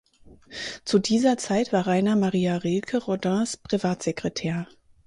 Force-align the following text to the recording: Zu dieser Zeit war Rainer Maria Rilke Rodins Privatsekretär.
Zu 0.83 0.97
dieser 0.97 1.37
Zeit 1.37 1.71
war 1.71 1.85
Rainer 1.85 2.15
Maria 2.15 2.55
Rilke 2.57 2.97
Rodins 3.03 3.55
Privatsekretär. 3.57 4.67